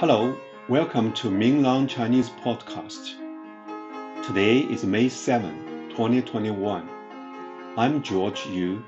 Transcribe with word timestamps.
Hello, 0.00 0.34
welcome 0.66 1.12
to 1.12 1.28
Minglang 1.28 1.86
Chinese 1.86 2.30
Podcast. 2.30 3.16
Today 4.24 4.60
is 4.60 4.82
May 4.82 5.10
7, 5.10 5.90
2021. 5.90 6.88
I'm 7.76 8.02
George 8.02 8.46
Yu, 8.46 8.82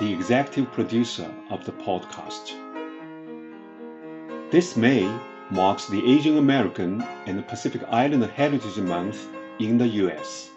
the 0.00 0.12
executive 0.12 0.72
producer 0.72 1.32
of 1.50 1.64
the 1.64 1.70
podcast. 1.70 2.54
This 4.50 4.76
May 4.76 5.08
marks 5.48 5.86
the 5.86 6.04
Asian 6.04 6.38
American 6.38 7.02
and 7.26 7.46
Pacific 7.46 7.82
Island 7.88 8.24
Heritage 8.24 8.78
Month 8.78 9.28
in 9.60 9.78
the 9.78 9.86
US. 9.86 10.50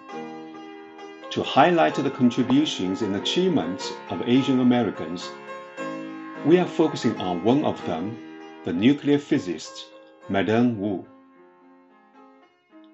To 1.29 1.43
highlight 1.43 1.93
the 1.93 2.09
contributions 2.09 3.03
and 3.03 3.17
achievements 3.17 3.93
of 4.09 4.27
Asian 4.27 4.61
Americans, 4.61 5.29
we 6.43 6.57
are 6.57 6.65
focusing 6.65 7.15
on 7.21 7.43
one 7.43 7.63
of 7.63 7.79
them, 7.85 8.30
the 8.63 8.71
nuclear 8.71 9.17
physicist 9.17 9.87
Madame 10.29 10.79
Wu. 10.79 11.03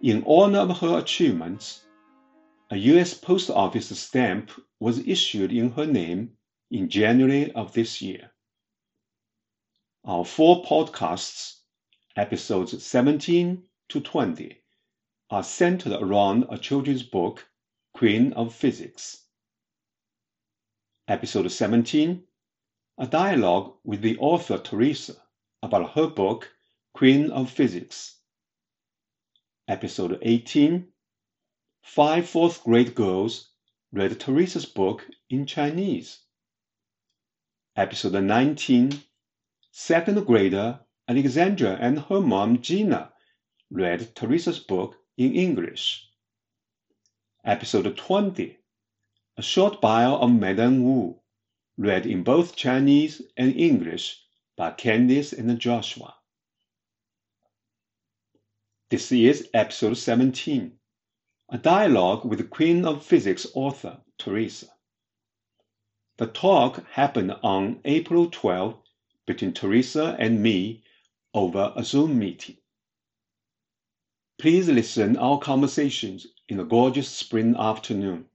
In 0.02 0.24
honor 0.26 0.60
of 0.60 0.80
her 0.80 0.98
achievements, 0.98 1.84
a 2.70 2.78
U.S. 2.78 3.14
Post 3.14 3.50
Office 3.50 3.90
stamp 4.00 4.50
was 4.80 5.06
issued 5.06 5.52
in 5.52 5.72
her 5.72 5.86
name 5.86 6.38
in 6.72 6.88
January 6.88 7.52
of 7.52 7.74
this 7.74 8.02
year. 8.02 8.32
Our 10.06 10.24
four 10.24 10.64
podcasts, 10.64 11.58
episodes 12.16 12.82
17 12.82 13.62
to 13.90 14.00
20, 14.00 14.62
are 15.32 15.44
centered 15.44 16.02
around 16.02 16.46
a 16.50 16.58
children's 16.58 17.04
book, 17.04 17.46
Queen 17.94 18.32
of 18.34 18.56
Physics. 18.56 19.26
Episode 21.10 21.52
17, 21.52 22.24
a 23.00 23.08
dialogue 23.08 23.74
with 23.84 24.02
the 24.02 24.18
author 24.20 24.58
Teresa 24.58 25.18
about 25.64 25.94
her 25.94 26.08
book, 26.08 26.52
Queen 26.94 27.32
of 27.32 27.50
Physics. 27.50 28.20
Episode 29.68 30.20
18 30.22 30.88
Five 31.82 32.30
fourth 32.30 32.64
grade 32.64 32.94
girls 32.94 33.50
read 33.92 34.20
Teresa's 34.20 34.68
book 34.68 35.08
in 35.30 35.48
Chinese. 35.48 36.20
Episode 37.76 38.22
19 38.24 39.02
Second 39.72 40.26
grader 40.28 40.82
Alexandra 41.08 41.76
and 41.80 42.02
her 42.02 42.22
mom 42.22 42.62
Gina 42.62 43.12
read 43.72 44.16
Teresa's 44.16 44.60
book 44.60 44.96
in 45.18 45.34
English. 45.34 46.08
Episode 47.44 47.98
20 47.98 48.58
A 49.38 49.42
short 49.42 49.82
bio 49.82 50.18
of 50.18 50.32
Madame 50.32 50.84
Wu, 50.84 51.20
read 51.78 52.06
in 52.06 52.24
both 52.24 52.56
Chinese 52.56 53.24
and 53.36 53.56
English 53.56 54.27
by 54.58 54.72
Candice 54.72 55.34
and 55.38 55.60
Joshua. 55.60 56.16
This 58.90 59.12
is 59.12 59.48
episode 59.54 59.94
17, 59.94 60.72
a 61.50 61.58
dialogue 61.60 62.26
with 62.26 62.40
the 62.40 62.46
Queen 62.46 62.84
of 62.84 63.06
Physics 63.06 63.46
author 63.54 64.02
Teresa. 64.18 64.66
The 66.18 66.26
talk 66.26 66.84
happened 66.90 67.34
on 67.44 67.82
April 67.86 68.32
12 68.32 68.82
between 69.28 69.54
Teresa 69.54 70.16
and 70.18 70.42
me 70.42 70.84
over 71.36 71.72
a 71.76 71.84
Zoom 71.84 72.18
meeting. 72.18 72.58
Please 74.40 74.68
listen 74.68 75.18
our 75.18 75.38
conversations 75.38 76.26
in 76.50 76.60
a 76.60 76.66
gorgeous 76.66 77.10
spring 77.10 77.56
afternoon. 77.60 78.26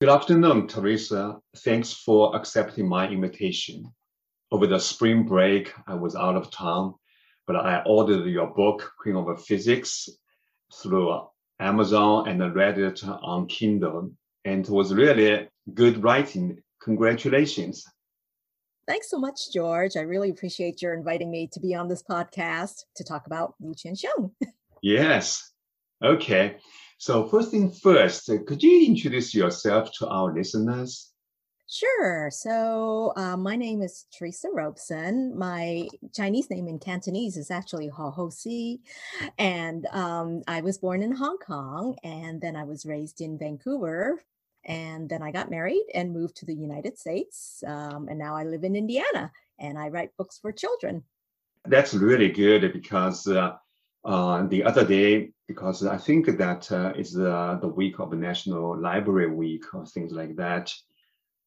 Good 0.00 0.08
afternoon, 0.08 0.66
Teresa. 0.66 1.38
Thanks 1.58 1.92
for 1.92 2.34
accepting 2.34 2.88
my 2.88 3.08
invitation. 3.08 3.92
Over 4.50 4.66
the 4.66 4.80
spring 4.80 5.24
break, 5.24 5.72
I 5.86 5.94
was 5.94 6.16
out 6.16 6.36
of 6.36 6.50
town 6.50 6.94
but 7.50 7.66
I 7.66 7.82
ordered 7.84 8.26
your 8.26 8.46
book, 8.46 8.92
Queen 8.96 9.16
of 9.16 9.44
Physics, 9.44 10.08
through 10.72 11.20
Amazon 11.58 12.28
and 12.28 12.54
read 12.54 12.78
it 12.78 13.02
on 13.04 13.48
Kindle. 13.48 14.12
And 14.44 14.64
it 14.64 14.70
was 14.70 14.94
really 14.94 15.48
good 15.74 16.00
writing. 16.00 16.62
Congratulations. 16.80 17.84
Thanks 18.86 19.10
so 19.10 19.18
much, 19.18 19.52
George. 19.52 19.96
I 19.96 20.02
really 20.02 20.30
appreciate 20.30 20.80
your 20.80 20.94
inviting 20.94 21.28
me 21.28 21.48
to 21.48 21.58
be 21.58 21.74
on 21.74 21.88
this 21.88 22.04
podcast 22.04 22.84
to 22.94 23.02
talk 23.02 23.26
about 23.26 23.54
Wu 23.58 23.74
Chien 23.74 23.96
Shiung. 23.96 24.30
yes. 24.80 25.50
Okay. 26.00 26.58
So 27.00 27.26
first 27.26 27.50
thing 27.50 27.70
first, 27.70 28.26
could 28.46 28.62
you 28.62 28.84
introduce 28.84 29.34
yourself 29.34 29.90
to 29.92 30.08
our 30.08 30.34
listeners? 30.34 31.10
Sure. 31.66 32.28
So 32.30 33.14
uh, 33.16 33.38
my 33.38 33.56
name 33.56 33.80
is 33.80 34.04
Teresa 34.12 34.48
Robeson. 34.52 35.32
My 35.34 35.88
Chinese 36.14 36.50
name 36.50 36.68
in 36.68 36.78
Cantonese 36.78 37.38
is 37.38 37.50
actually 37.50 37.88
Ho 37.88 38.10
Ho 38.10 38.28
Si. 38.28 38.82
And 39.38 39.86
um, 39.92 40.42
I 40.46 40.60
was 40.60 40.76
born 40.76 41.02
in 41.02 41.12
Hong 41.12 41.38
Kong 41.38 41.96
and 42.04 42.38
then 42.38 42.54
I 42.54 42.64
was 42.64 42.84
raised 42.84 43.22
in 43.22 43.38
Vancouver. 43.38 44.20
And 44.66 45.08
then 45.08 45.22
I 45.22 45.30
got 45.30 45.48
married 45.48 45.86
and 45.94 46.12
moved 46.12 46.36
to 46.36 46.44
the 46.44 46.54
United 46.54 46.98
States. 46.98 47.64
Um, 47.66 48.08
and 48.08 48.18
now 48.18 48.36
I 48.36 48.44
live 48.44 48.62
in 48.62 48.76
Indiana 48.76 49.32
and 49.58 49.78
I 49.78 49.88
write 49.88 50.14
books 50.18 50.38
for 50.38 50.52
children. 50.52 51.04
That's 51.64 51.94
really 51.94 52.28
good 52.28 52.74
because 52.74 53.26
uh, 53.26 53.56
uh, 54.04 54.46
the 54.48 54.64
other 54.64 54.86
day, 54.86 55.32
because 55.50 55.84
I 55.84 55.98
think 56.06 56.22
that 56.38 56.62
uh, 56.70 56.92
is 56.96 57.12
the 57.12 57.72
week 57.80 57.98
of 57.98 58.12
National 58.12 58.80
Library 58.80 59.30
Week 59.30 59.64
or 59.74 59.84
things 59.84 60.12
like 60.12 60.36
that 60.36 60.72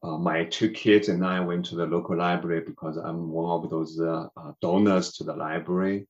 uh, 0.03 0.17
my 0.17 0.43
two 0.43 0.69
kids 0.69 1.07
and 1.07 1.25
I 1.25 1.39
went 1.39 1.65
to 1.67 1.75
the 1.75 1.85
local 1.85 2.17
library 2.17 2.61
because 2.65 2.97
I'm 2.97 3.31
one 3.31 3.63
of 3.63 3.69
those 3.69 3.99
uh, 3.99 4.27
uh, 4.35 4.51
donors 4.61 5.13
to 5.13 5.23
the 5.23 5.33
library. 5.33 6.07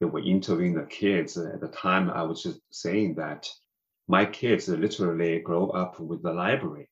They 0.00 0.06
were 0.06 0.22
interviewing 0.22 0.74
the 0.74 0.86
kids. 0.86 1.36
At 1.38 1.60
the 1.60 1.68
time, 1.68 2.10
I 2.10 2.22
was 2.22 2.42
just 2.42 2.60
saying 2.70 3.14
that 3.14 3.48
my 4.08 4.24
kids 4.24 4.68
literally 4.68 5.38
grow 5.38 5.68
up 5.70 6.00
with 6.00 6.22
the 6.22 6.32
library 6.32 6.88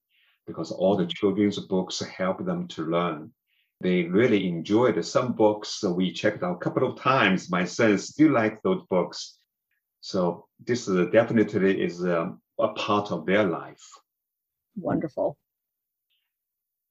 because 0.46 0.70
all 0.70 0.96
the 0.96 1.02
mm-hmm. 1.02 1.10
children's 1.16 1.58
books 1.58 2.00
help 2.00 2.44
them 2.44 2.68
to 2.68 2.84
learn. 2.84 3.32
They 3.80 4.04
really 4.04 4.46
enjoyed 4.48 5.04
some 5.04 5.32
books 5.32 5.82
we 5.82 6.12
checked 6.12 6.44
out 6.44 6.56
a 6.56 6.64
couple 6.64 6.88
of 6.88 6.98
times. 6.98 7.50
My 7.50 7.64
son 7.64 7.98
still 7.98 8.32
likes 8.32 8.60
those 8.62 8.82
books. 8.88 9.38
So 10.06 10.46
this 10.64 10.86
is 10.86 11.10
definitely 11.10 11.82
is 11.82 12.04
a, 12.04 12.32
a 12.60 12.68
part 12.68 13.10
of 13.10 13.26
their 13.26 13.42
life. 13.42 13.84
Wonderful. 14.76 15.36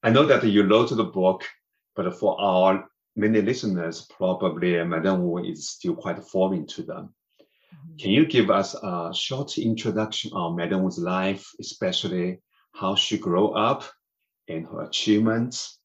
I 0.03 0.09
know 0.09 0.25
that 0.25 0.43
you 0.43 0.63
wrote 0.67 0.89
the 0.89 1.05
book, 1.05 1.45
but 1.95 2.13
for 2.19 2.37
our 2.41 2.89
many 3.15 3.41
listeners, 3.41 4.05
probably 4.17 4.83
Madame 4.83 5.23
Wu 5.23 5.45
is 5.45 5.69
still 5.69 5.95
quite 5.95 6.21
foreign 6.27 6.67
to 6.67 6.83
them. 6.83 7.15
Mm-hmm. 7.39 7.95
Can 7.99 8.11
you 8.11 8.25
give 8.25 8.49
us 8.51 8.75
a 8.83 9.13
short 9.13 9.57
introduction 9.57 10.33
on 10.33 10.57
Madame 10.57 10.83
Wu's 10.83 10.99
life, 10.99 11.49
especially 11.61 12.41
how 12.73 12.95
she 12.95 13.17
grew 13.17 13.51
up 13.51 13.85
and 14.49 14.67
her 14.67 14.81
achievements? 14.81 15.79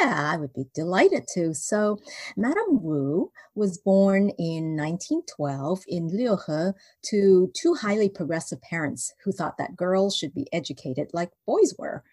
Yeah, 0.00 0.32
I 0.32 0.36
would 0.36 0.52
be 0.52 0.66
delighted 0.74 1.26
to. 1.34 1.54
So, 1.54 1.98
Madame 2.36 2.82
Wu 2.82 3.30
was 3.54 3.78
born 3.78 4.30
in 4.30 4.76
1912 4.76 5.84
in 5.88 6.10
Liuhe 6.10 6.74
to 7.02 7.50
two 7.54 7.74
highly 7.74 8.08
progressive 8.08 8.60
parents 8.62 9.14
who 9.24 9.32
thought 9.32 9.58
that 9.58 9.76
girls 9.76 10.16
should 10.16 10.34
be 10.34 10.48
educated 10.52 11.10
like 11.12 11.30
boys 11.46 11.74
were. 11.78 12.04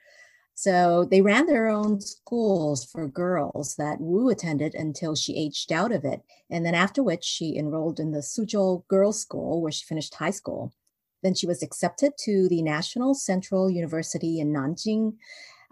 So 0.58 1.06
they 1.12 1.22
ran 1.22 1.48
their 1.48 1.68
own 1.68 2.00
schools 2.00 2.86
for 2.86 3.10
girls 3.10 3.76
that 3.76 4.00
Wu 4.00 4.30
attended 4.30 4.74
until 4.74 5.14
she 5.14 5.36
aged 5.36 5.72
out 5.72 5.92
of 5.92 6.06
it. 6.06 6.22
And 6.50 6.66
then 6.66 6.74
after 6.74 7.04
which 7.04 7.26
she 7.26 7.58
enrolled 7.58 8.00
in 8.00 8.12
the 8.12 8.20
Suzhou 8.20 8.88
Girls' 8.88 9.22
School 9.22 9.62
where 9.62 9.72
she 9.72 9.86
finished 9.86 10.16
high 10.16 10.32
school. 10.32 10.74
Then 11.24 11.34
she 11.34 11.46
was 11.46 11.62
accepted 11.62 12.14
to 12.20 12.48
the 12.48 12.62
National 12.62 13.14
Central 13.14 13.70
University 13.70 14.40
in 14.40 14.54
Nanjing. 14.54 15.16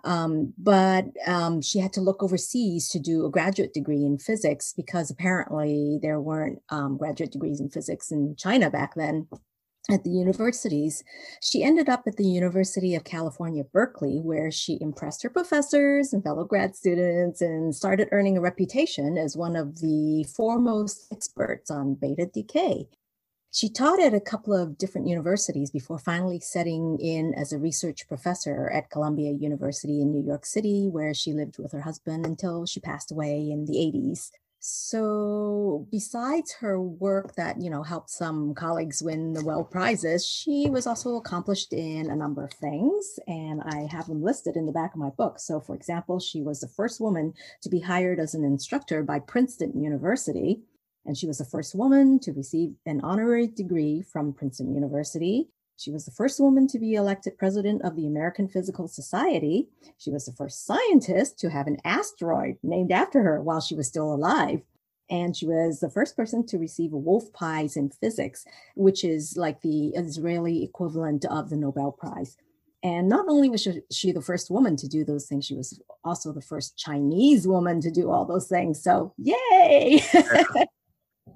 Um, 0.03 0.53
but 0.57 1.05
um, 1.25 1.61
she 1.61 1.79
had 1.79 1.93
to 1.93 2.01
look 2.01 2.21
overseas 2.21 2.89
to 2.89 2.99
do 2.99 3.25
a 3.25 3.31
graduate 3.31 3.73
degree 3.73 4.03
in 4.03 4.17
physics 4.17 4.73
because 4.75 5.09
apparently 5.09 5.99
there 6.01 6.19
weren't 6.19 6.59
um, 6.69 6.97
graduate 6.97 7.31
degrees 7.31 7.61
in 7.61 7.69
physics 7.69 8.11
in 8.11 8.35
China 8.37 8.69
back 8.69 8.95
then 8.95 9.27
at 9.91 10.03
the 10.03 10.09
universities. 10.09 11.03
She 11.41 11.63
ended 11.63 11.89
up 11.89 12.03
at 12.07 12.15
the 12.15 12.25
University 12.25 12.95
of 12.95 13.03
California, 13.03 13.63
Berkeley, 13.63 14.19
where 14.21 14.49
she 14.51 14.77
impressed 14.79 15.23
her 15.23 15.29
professors 15.29 16.13
and 16.13 16.23
fellow 16.23 16.45
grad 16.45 16.75
students 16.75 17.41
and 17.41 17.75
started 17.75 18.07
earning 18.11 18.37
a 18.37 18.41
reputation 18.41 19.17
as 19.17 19.35
one 19.35 19.55
of 19.55 19.81
the 19.81 20.25
foremost 20.35 21.07
experts 21.11 21.69
on 21.69 21.95
beta 21.95 22.25
decay. 22.25 22.87
She 23.55 23.69
taught 23.69 23.99
at 23.99 24.15
a 24.15 24.19
couple 24.19 24.51
of 24.51 24.79
different 24.79 25.07
universities 25.07 25.69
before 25.69 25.99
finally 25.99 26.39
setting 26.39 26.97
in 26.99 27.35
as 27.35 27.53
a 27.53 27.59
research 27.59 28.07
professor 28.07 28.67
at 28.71 28.89
Columbia 28.89 29.31
University 29.31 30.01
in 30.01 30.11
New 30.11 30.25
York 30.25 30.43
City, 30.43 30.87
where 30.87 31.13
she 31.13 31.33
lived 31.33 31.59
with 31.59 31.71
her 31.71 31.81
husband 31.81 32.25
until 32.25 32.65
she 32.65 32.79
passed 32.79 33.11
away 33.11 33.51
in 33.51 33.65
the 33.65 33.73
80s. 33.73 34.31
So, 34.57 35.87
besides 35.91 36.53
her 36.61 36.81
work 36.81 37.35
that, 37.35 37.61
you 37.61 37.69
know, 37.69 37.83
helped 37.83 38.09
some 38.09 38.55
colleagues 38.55 39.03
win 39.03 39.33
the 39.33 39.43
Nobel 39.43 39.65
Prizes, 39.65 40.25
she 40.25 40.67
was 40.67 40.87
also 40.87 41.17
accomplished 41.17 41.73
in 41.73 42.09
a 42.09 42.15
number 42.15 42.43
of 42.43 42.53
things, 42.53 43.19
and 43.27 43.61
I 43.61 43.87
have 43.91 44.07
them 44.07 44.23
listed 44.23 44.55
in 44.55 44.65
the 44.65 44.71
back 44.71 44.95
of 44.95 44.99
my 44.99 45.09
book. 45.09 45.39
So, 45.39 45.59
for 45.59 45.75
example, 45.75 46.19
she 46.19 46.41
was 46.41 46.61
the 46.61 46.69
first 46.69 46.99
woman 46.99 47.35
to 47.61 47.69
be 47.69 47.81
hired 47.81 48.19
as 48.19 48.33
an 48.33 48.43
instructor 48.43 49.03
by 49.03 49.19
Princeton 49.19 49.79
University, 49.79 50.63
and 51.05 51.17
she 51.17 51.27
was 51.27 51.37
the 51.37 51.45
first 51.45 51.75
woman 51.75 52.19
to 52.19 52.33
receive 52.33 52.73
an 52.85 53.01
honorary 53.01 53.47
degree 53.47 54.01
from 54.01 54.33
Princeton 54.33 54.73
University. 54.73 55.49
She 55.77 55.91
was 55.91 56.05
the 56.05 56.11
first 56.11 56.39
woman 56.39 56.67
to 56.67 56.79
be 56.79 56.93
elected 56.93 57.37
president 57.37 57.81
of 57.81 57.95
the 57.95 58.07
American 58.07 58.47
Physical 58.47 58.87
Society. 58.87 59.67
She 59.97 60.11
was 60.11 60.25
the 60.25 60.33
first 60.33 60.65
scientist 60.65 61.39
to 61.39 61.49
have 61.49 61.67
an 61.67 61.77
asteroid 61.83 62.57
named 62.63 62.91
after 62.91 63.21
her 63.23 63.41
while 63.41 63.59
she 63.59 63.75
was 63.75 63.87
still 63.87 64.13
alive. 64.13 64.61
And 65.09 65.35
she 65.35 65.45
was 65.45 65.79
the 65.79 65.89
first 65.89 66.15
person 66.15 66.45
to 66.47 66.57
receive 66.57 66.93
a 66.93 66.97
Wolf 66.97 67.33
Prize 67.33 67.75
in 67.75 67.89
physics, 67.89 68.45
which 68.75 69.03
is 69.03 69.35
like 69.35 69.61
the 69.61 69.87
Israeli 69.89 70.63
equivalent 70.63 71.25
of 71.25 71.49
the 71.49 71.57
Nobel 71.57 71.91
Prize. 71.91 72.37
And 72.83 73.07
not 73.07 73.27
only 73.27 73.49
was 73.49 73.67
she 73.91 74.11
the 74.11 74.21
first 74.21 74.49
woman 74.49 74.75
to 74.77 74.87
do 74.87 75.03
those 75.03 75.25
things, 75.25 75.45
she 75.45 75.55
was 75.55 75.81
also 76.03 76.31
the 76.31 76.41
first 76.41 76.77
Chinese 76.77 77.47
woman 77.47 77.81
to 77.81 77.91
do 77.91 78.11
all 78.11 78.25
those 78.25 78.47
things. 78.47 78.81
So, 78.81 79.13
yay! 79.17 80.03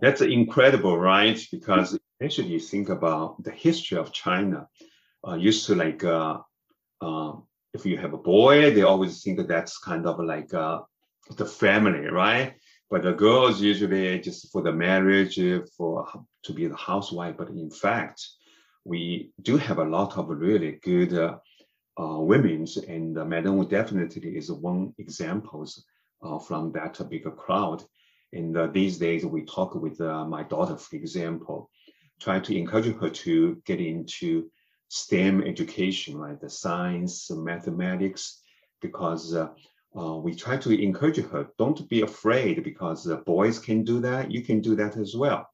That's 0.02 0.22
incredible, 0.22 0.98
right? 0.98 1.40
Because 1.52 1.98
actually, 2.24 2.50
you 2.50 2.60
think 2.60 2.90
about 2.90 3.44
the 3.44 3.52
history 3.52 3.98
of 3.98 4.14
China. 4.14 4.68
Uh, 5.28 5.36
used 5.36 5.66
to 5.66 5.76
like, 5.76 6.04
uh, 6.04 6.38
uh, 7.02 7.34
if 7.74 7.86
you 7.86 7.98
have 7.98 8.14
a 8.14 8.18
boy, 8.18 8.74
they 8.74 8.84
always 8.84 9.24
think 9.24 9.38
that 9.38 9.48
that's 9.48 9.78
kind 9.80 10.06
of 10.06 10.20
like 10.20 10.54
uh, 10.54 10.82
the 11.36 11.46
family, 11.46 12.08
right? 12.08 12.54
But 12.90 13.04
the 13.04 13.14
girls 13.14 13.60
usually 13.60 14.20
just 14.20 14.52
for 14.52 14.62
the 14.62 14.72
marriage, 14.72 15.40
for 15.76 16.08
to 16.44 16.54
be 16.54 16.68
the 16.68 16.76
housewife. 16.76 17.36
But 17.38 17.50
in 17.50 17.70
fact, 17.70 18.26
we 18.86 19.32
do 19.42 19.58
have 19.58 19.80
a 19.80 19.84
lot 19.84 20.18
of 20.18 20.30
really 20.30 20.80
good 20.84 21.14
uh, 21.14 21.38
uh, 22.00 22.20
women's, 22.20 22.78
and 22.78 23.18
uh, 23.18 23.26
Madame 23.26 23.68
definitely 23.68 24.38
is 24.38 24.52
one 24.52 24.94
example 24.98 25.68
uh, 26.22 26.40
from 26.40 26.72
that 26.74 26.98
bigger 27.10 27.32
crowd. 27.32 27.84
And 28.34 28.58
uh, 28.58 28.68
these 28.68 28.98
days, 28.98 29.26
we 29.26 29.44
talk 29.44 29.76
with 29.76 30.02
uh, 30.02 30.26
my 30.26 30.44
daughter, 30.44 30.78
for 30.78 30.96
example, 30.96 31.70
try 32.20 32.40
to 32.40 32.58
encourage 32.58 32.94
her 33.00 33.10
to 33.10 33.62
get 33.66 33.80
into 33.80 34.50
STEM 34.90 35.44
education, 35.44 36.20
like 36.20 36.40
the 36.40 36.50
science, 36.50 37.30
mathematics, 37.32 38.42
because 38.82 39.34
uh, 39.34 39.50
uh, 39.98 40.18
we 40.18 40.36
try 40.36 40.58
to 40.58 40.72
encourage 40.72 41.18
her. 41.18 41.48
Don't 41.58 41.88
be 41.90 42.02
afraid 42.02 42.64
because 42.64 43.04
the 43.04 43.18
boys 43.18 43.60
can 43.60 43.84
do 43.84 44.00
that. 44.02 44.32
You 44.32 44.42
can 44.42 44.62
do 44.62 44.76
that 44.76 44.98
as 44.98 45.16
well. 45.16 45.50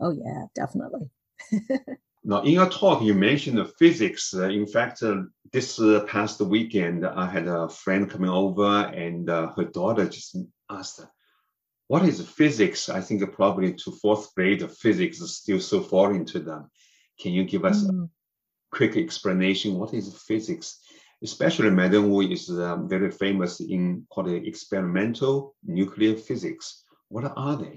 Oh 0.00 0.10
yeah, 0.10 0.44
definitely. 0.54 1.10
now, 2.24 2.42
in 2.42 2.52
your 2.52 2.68
talk, 2.68 3.02
you 3.02 3.14
mentioned 3.14 3.66
physics. 3.78 4.34
Uh, 4.34 4.48
in 4.48 4.66
fact, 4.66 5.02
uh, 5.02 5.22
this 5.52 5.80
uh, 5.80 6.04
past 6.06 6.40
weekend, 6.40 7.06
I 7.06 7.26
had 7.26 7.46
a 7.46 7.68
friend 7.68 8.08
coming 8.08 8.30
over, 8.30 8.86
and 8.86 9.28
her 9.28 9.70
daughter 9.72 10.08
just 10.08 10.36
asked 10.70 11.00
what 11.92 12.08
is 12.08 12.26
physics? 12.26 12.88
I 12.88 13.02
think 13.02 13.20
probably 13.34 13.74
to 13.74 13.90
fourth 14.00 14.34
grade, 14.34 14.62
physics 14.72 15.20
is 15.20 15.36
still 15.36 15.60
so 15.60 15.82
foreign 15.82 16.24
to 16.24 16.38
them. 16.38 16.70
Can 17.20 17.32
you 17.32 17.44
give 17.44 17.66
us 17.66 17.84
mm. 17.84 18.04
a 18.04 18.08
quick 18.74 18.96
explanation? 18.96 19.74
What 19.74 19.92
is 19.92 20.16
physics? 20.26 20.80
Especially 21.22 21.68
Madame 21.68 22.10
Wu 22.10 22.22
is 22.22 22.48
um, 22.48 22.88
very 22.88 23.10
famous 23.10 23.60
in 23.60 24.06
called 24.08 24.30
experimental 24.30 25.54
nuclear 25.66 26.16
physics. 26.16 26.82
What 27.08 27.30
are 27.36 27.56
they? 27.56 27.76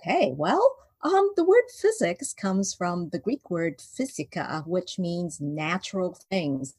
Okay, 0.00 0.32
well, 0.34 0.66
um, 1.02 1.30
the 1.36 1.44
word 1.44 1.68
physics 1.82 2.32
comes 2.32 2.72
from 2.72 3.10
the 3.10 3.18
Greek 3.18 3.50
word 3.50 3.80
physika, 3.80 4.66
which 4.66 4.98
means 4.98 5.38
natural 5.38 6.18
things. 6.30 6.76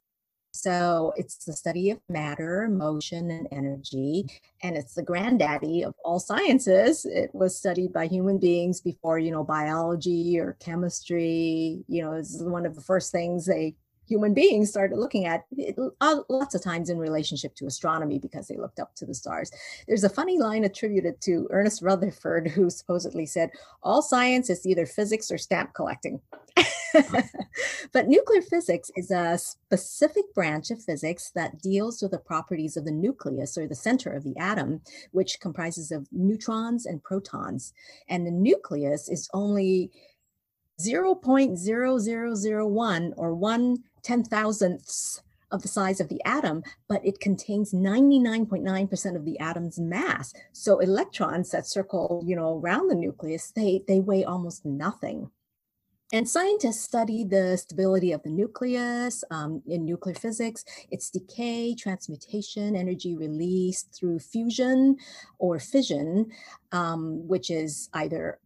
So 0.52 1.14
it's 1.16 1.46
the 1.46 1.54
study 1.54 1.92
of 1.92 2.00
matter, 2.10 2.68
motion, 2.70 3.32
and 3.32 3.48
energy. 3.52 4.26
And 4.64 4.76
it's 4.76 4.96
the 4.96 5.04
granddaddy 5.04 5.84
of 5.84 5.94
all 6.04 6.20
sciences. 6.20 7.06
It 7.06 7.30
was 7.34 7.58
studied 7.58 7.94
by 7.94 8.08
human 8.08 8.40
beings 8.40 8.82
before, 8.82 9.20
you 9.20 9.32
know, 9.32 9.44
biology 9.44 10.40
or 10.40 10.58
chemistry. 10.60 11.84
You 11.88 12.04
know, 12.04 12.14
it's 12.14 12.42
one 12.42 12.66
of 12.66 12.76
the 12.76 12.82
first 12.82 13.12
things 13.12 13.46
they 13.46 13.76
human 14.10 14.34
beings 14.34 14.72
started 14.72 14.98
looking 14.98 15.26
at 15.26 15.46
it 15.52 15.76
uh, 16.02 16.22
lots 16.30 16.56
of 16.56 16.64
times 16.64 16.90
in 16.90 16.98
relationship 16.98 17.54
to 17.56 17.68
astronomy 17.68 18.18
because 18.18 18.48
they 18.48 18.58
looked 18.58 18.80
up 18.80 18.96
to 18.96 19.06
the 19.06 19.14
stars. 19.14 19.52
There's 19.88 20.04
a 20.04 20.10
funny 20.10 20.40
line 20.40 20.64
attributed 20.64 21.22
to 21.22 21.48
Ernest 21.52 21.84
Rutherford 21.84 22.48
who 22.48 22.72
supposedly 22.72 23.28
said, 23.28 23.52
All 23.84 24.02
science 24.02 24.50
is 24.50 24.66
either 24.66 24.88
physics 24.88 25.32
or 25.32 25.38
stamp 25.38 25.74
collecting. 25.76 26.20
but 27.94 28.08
nuclear 28.08 28.42
physics 28.42 28.90
is 28.96 29.12
a 29.12 29.38
specific 29.38 30.34
branch 30.34 30.72
of 30.72 30.84
physics 30.84 31.32
that 31.36 31.62
deals 31.62 32.02
with 32.02 32.12
the 32.12 32.18
properties 32.18 32.76
of 32.78 32.86
the 32.86 32.92
nucleus 32.92 33.58
or 33.58 33.68
the 33.68 33.76
center 33.76 34.12
of 34.12 34.24
the 34.24 34.38
atom, 34.38 34.82
which 35.12 35.40
comprises 35.40 35.92
of 35.92 36.08
neutrons 36.12 36.86
and 36.86 37.04
protons. 37.04 37.74
And 38.08 38.26
the 38.26 38.32
nucleus 38.32 39.10
is 39.10 39.30
only 39.34 39.92
0.0001 40.80 43.14
or 43.18 43.36
one 43.36 43.84
ten 44.02 44.24
thousandths 44.24 45.22
of 45.52 45.62
the 45.62 45.68
size 45.68 46.00
of 46.00 46.10
the 46.10 46.22
atom, 46.26 46.64
but 46.88 47.06
it 47.06 47.20
contains 47.20 47.74
99.9% 47.74 49.16
of 49.16 49.26
the 49.26 49.40
atom's 49.40 49.80
mass. 49.80 50.34
So 50.54 50.80
electrons 50.80 51.52
that 51.52 51.66
circle, 51.66 52.24
you 52.26 52.36
know, 52.36 52.60
around 52.60 52.88
the 52.88 52.96
nucleus, 52.96 53.52
they, 53.56 53.84
they 53.88 54.00
weigh 54.00 54.24
almost 54.24 54.66
nothing. 54.66 55.32
And 56.12 56.28
scientists 56.28 56.82
study 56.82 57.24
the 57.24 57.56
stability 57.56 58.14
of 58.14 58.24
the 58.24 58.32
nucleus 58.32 59.24
um, 59.30 59.62
in 59.68 59.86
nuclear 59.86 60.16
physics, 60.16 60.66
its 60.90 61.12
decay, 61.12 61.76
transmutation, 61.76 62.76
energy 62.76 63.16
release 63.16 63.84
through 63.84 64.18
fusion 64.18 64.98
or 65.38 65.60
fission, 65.60 66.32
um, 66.72 67.28
which 67.28 67.52
is 67.52 67.90
either 67.94 68.40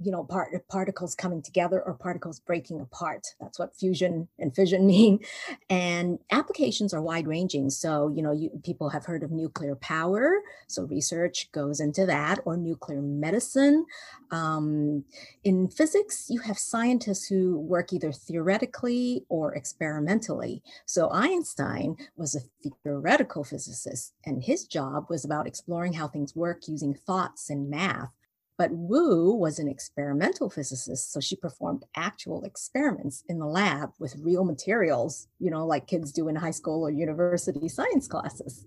you 0.00 0.12
know 0.12 0.24
part 0.24 0.50
particles 0.68 1.14
coming 1.14 1.42
together 1.42 1.82
or 1.82 1.94
particles 1.94 2.40
breaking 2.40 2.80
apart. 2.80 3.26
That's 3.40 3.58
what 3.58 3.76
fusion 3.76 4.28
and 4.38 4.54
fission 4.54 4.86
mean. 4.86 5.20
And 5.68 6.18
applications 6.30 6.94
are 6.94 7.02
wide 7.02 7.26
ranging. 7.26 7.70
So 7.70 8.12
you 8.14 8.22
know 8.22 8.32
you, 8.32 8.50
people 8.64 8.90
have 8.90 9.04
heard 9.04 9.22
of 9.22 9.30
nuclear 9.30 9.74
power. 9.76 10.40
So 10.66 10.84
research 10.84 11.50
goes 11.52 11.80
into 11.80 12.06
that 12.06 12.40
or 12.44 12.56
nuclear 12.56 13.00
medicine. 13.00 13.86
Um, 14.30 15.04
in 15.44 15.68
physics 15.68 16.26
you 16.28 16.40
have 16.40 16.58
scientists 16.58 17.26
who 17.26 17.58
work 17.58 17.92
either 17.92 18.12
theoretically 18.12 19.24
or 19.28 19.54
experimentally. 19.54 20.62
So 20.86 21.10
einstein 21.10 21.96
was 22.16 22.34
a 22.34 22.68
theoretical 22.82 23.44
physicist 23.44 24.14
and 24.24 24.42
his 24.42 24.64
job 24.64 25.06
was 25.08 25.24
about 25.24 25.46
exploring 25.46 25.94
how 25.94 26.08
things 26.08 26.36
work 26.36 26.68
using 26.68 26.94
thoughts 26.94 27.50
and 27.50 27.70
math 27.70 28.12
but 28.58 28.72
Wu 28.72 29.32
was 29.34 29.60
an 29.60 29.68
experimental 29.68 30.50
physicist, 30.50 31.12
so 31.12 31.20
she 31.20 31.36
performed 31.36 31.84
actual 31.94 32.42
experiments 32.42 33.22
in 33.28 33.38
the 33.38 33.46
lab 33.46 33.92
with 34.00 34.16
real 34.18 34.44
materials, 34.44 35.28
you 35.38 35.48
know, 35.48 35.64
like 35.64 35.86
kids 35.86 36.10
do 36.10 36.28
in 36.28 36.34
high 36.34 36.50
school 36.50 36.82
or 36.82 36.90
university 36.90 37.68
science 37.68 38.08
classes. 38.08 38.66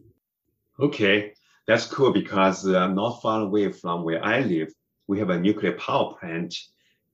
Okay, 0.80 1.34
that's 1.68 1.86
cool 1.86 2.14
because 2.14 2.66
uh, 2.66 2.88
not 2.88 3.22
far 3.22 3.42
away 3.42 3.70
from 3.74 4.06
where 4.06 4.24
I 4.24 4.40
live, 4.40 4.74
we 5.08 5.20
have 5.20 5.30
a 5.30 5.40
nuclear 5.40 5.74
power 5.74 6.16
plant. 6.18 6.56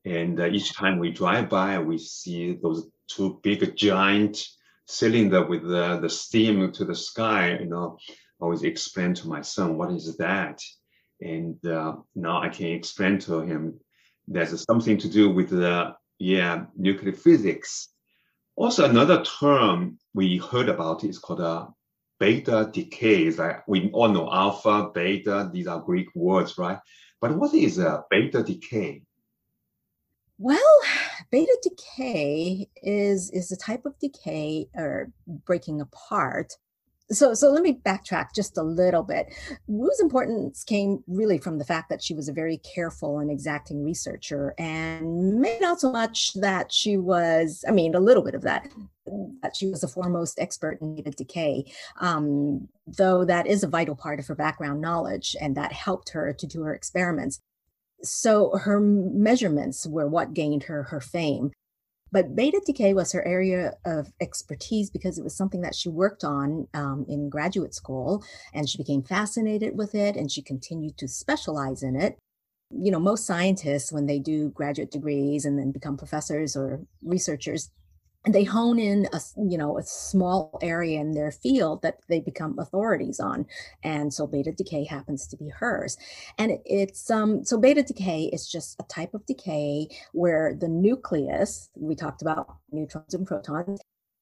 And 0.06 0.40
uh, 0.40 0.46
each 0.46 0.76
time 0.76 1.00
we 1.00 1.12
drive 1.12 1.50
by, 1.50 1.80
we 1.80 1.98
see 1.98 2.60
those 2.62 2.88
two 3.08 3.40
big 3.42 3.76
giant 3.76 4.48
cylinder 4.86 5.46
with 5.46 5.64
the, 5.64 6.00
the 6.00 6.10
steam 6.10 6.72
to 6.74 6.86
the 6.86 6.96
sky. 6.96 7.58
You 7.60 7.66
know, 7.66 7.98
I 8.08 8.14
always 8.44 8.62
explain 8.62 9.16
to 9.16 9.28
my 9.28 9.42
son, 9.42 9.78
what 9.78 9.92
is 9.92 10.16
that? 10.18 10.62
And 11.22 11.64
uh, 11.66 11.96
now 12.16 12.42
I 12.42 12.50
can 12.50 12.68
explain 12.68 13.20
to 13.20 13.42
him 13.42 13.80
there's 14.28 14.64
something 14.64 14.98
to 15.00 15.10
do 15.10 15.30
with 15.30 15.50
the 15.50 15.96
yeah 16.20 16.66
nuclear 16.76 17.14
physics. 17.14 17.90
Also, 18.56 18.90
another 18.90 19.24
term 19.24 20.00
we 20.14 20.38
heard 20.38 20.70
about 20.70 21.04
is 21.04 21.20
called 21.20 21.42
a 21.42 21.46
uh, 21.46 21.68
beta 22.20 22.70
decay. 22.74 23.30
Like 23.32 23.68
we 23.68 23.90
all 23.92 24.10
know 24.10 24.32
alpha, 24.32 24.90
beta; 24.94 25.50
these 25.54 25.68
are 25.68 25.80
Greek 25.80 26.08
words, 26.16 26.58
right? 26.58 26.80
But 27.22 27.38
what 27.38 27.54
is 27.54 27.80
a 27.80 28.04
beta 28.10 28.44
decay? 28.44 29.04
Well, 30.38 30.80
beta 31.32 31.58
decay 31.64 32.70
is 32.84 33.32
is 33.32 33.52
a 33.52 33.58
type 33.58 33.86
of 33.86 33.98
decay 34.00 34.68
or 34.76 35.12
breaking 35.28 35.82
apart 35.82 36.54
so 37.10 37.34
so 37.34 37.50
let 37.50 37.64
me 37.64 37.80
backtrack 37.86 38.28
just 38.36 38.58
a 38.58 38.64
little 38.64 39.04
bit 39.04 39.28
wu's 39.68 40.00
importance 40.00 40.64
came 40.64 41.04
really 41.08 41.38
from 41.38 41.58
the 41.58 41.66
fact 41.66 41.90
that 41.90 42.04
she 42.04 42.14
was 42.14 42.28
a 42.28 42.34
very 42.34 42.58
careful 42.58 43.20
and 43.20 43.32
exacting 43.32 43.84
researcher 43.84 44.54
and 44.58 45.40
maybe 45.40 45.60
not 45.60 45.80
so 45.80 45.92
much 45.92 46.34
that 46.34 46.72
she 46.72 46.98
was 46.98 47.64
i 47.68 47.72
mean 47.72 47.96
a 47.96 48.00
little 48.00 48.24
bit 48.24 48.36
of 48.36 48.42
that 48.42 48.68
that 49.42 49.56
she 49.56 49.68
was 49.68 49.82
the 49.82 49.88
foremost 49.88 50.40
expert 50.40 50.80
in 50.82 50.96
beta 50.96 51.12
decay, 51.12 51.66
um, 52.00 52.68
though 52.86 53.26
that 53.26 53.48
is 53.48 53.64
a 53.64 53.68
vital 53.68 53.96
part 53.96 54.20
of 54.20 54.28
her 54.28 54.36
background 54.36 54.82
knowledge, 54.82 55.36
and 55.42 55.56
that 55.56 55.72
helped 55.72 56.10
her 56.10 56.34
to 56.34 56.48
do 56.48 56.62
her 56.64 56.74
experiments. 56.74 57.40
So 58.04 58.58
her 58.58 58.80
measurements 58.80 59.88
were 59.88 60.08
what 60.08 60.34
gained 60.34 60.64
her 60.64 60.84
her 60.84 61.02
fame. 61.02 61.52
But 62.12 62.36
beta 62.36 62.62
decay 62.66 62.94
was 62.94 63.12
her 63.12 63.26
area 63.26 63.74
of 63.86 64.12
expertise 64.22 64.90
because 64.90 65.18
it 65.18 65.24
was 65.24 65.36
something 65.36 65.62
that 65.62 65.76
she 65.76 65.90
worked 65.90 66.24
on 66.24 66.68
um, 66.74 67.06
in 67.08 67.30
graduate 67.30 67.74
school, 67.74 68.24
and 68.54 68.70
she 68.70 68.78
became 68.78 69.04
fascinated 69.04 69.78
with 69.78 69.94
it, 69.94 70.16
and 70.16 70.32
she 70.32 70.42
continued 70.42 70.98
to 70.98 71.08
specialize 71.08 71.84
in 71.84 71.96
it. 71.96 72.18
You 72.72 72.92
know 72.92 73.00
most 73.00 73.26
scientists 73.26 73.92
when 73.92 74.08
they 74.08 74.20
do 74.20 74.50
graduate 74.50 74.92
degrees 74.92 75.46
and 75.46 75.58
then 75.58 75.72
become 75.72 75.98
professors 75.98 76.56
or 76.56 76.82
researchers 77.02 77.70
they 78.34 78.44
hone 78.44 78.80
in 78.80 79.08
a 79.14 79.22
you 79.38 79.58
know 79.58 79.78
a 79.78 79.84
small 79.84 80.58
area 80.62 81.00
in 81.00 81.12
their 81.12 81.32
field 81.32 81.82
that 81.82 82.00
they 82.10 82.20
become 82.20 82.58
authorities 82.60 83.20
on 83.20 83.46
and 83.84 84.14
so 84.14 84.28
beta 84.28 84.52
decay 84.52 84.84
happens 84.84 85.28
to 85.28 85.38
be 85.38 85.50
hers 85.50 85.98
and 86.38 86.52
it, 86.52 86.62
it's 86.66 87.10
um 87.10 87.44
so 87.44 87.58
beta 87.58 87.84
decay 87.84 88.30
is 88.34 88.48
just 88.48 88.76
a 88.80 88.84
type 88.84 89.14
of 89.14 89.26
decay 89.26 89.88
where 90.14 90.56
the 90.60 90.68
nucleus 90.68 91.70
we 91.76 91.96
talked 91.96 92.22
about 92.22 92.58
neutrons 92.72 93.14
and 93.14 93.28
protons 93.28 93.80